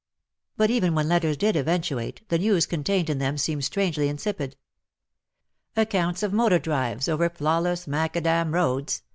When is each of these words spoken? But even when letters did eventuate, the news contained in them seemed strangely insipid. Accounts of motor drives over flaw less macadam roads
But 0.57 0.71
even 0.71 0.95
when 0.95 1.07
letters 1.07 1.37
did 1.37 1.55
eventuate, 1.55 2.27
the 2.29 2.39
news 2.39 2.65
contained 2.65 3.07
in 3.07 3.19
them 3.19 3.37
seemed 3.37 3.63
strangely 3.63 4.07
insipid. 4.09 4.55
Accounts 5.75 6.23
of 6.23 6.33
motor 6.33 6.57
drives 6.57 7.07
over 7.07 7.29
flaw 7.29 7.59
less 7.59 7.85
macadam 7.85 8.51
roads 8.51 9.03